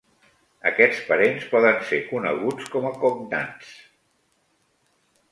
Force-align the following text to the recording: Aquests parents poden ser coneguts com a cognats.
Aquests 0.69 1.01
parents 1.09 1.43
poden 1.51 1.77
ser 1.89 1.99
coneguts 2.13 2.71
com 2.77 2.87
a 2.91 2.93
cognats. 3.03 3.75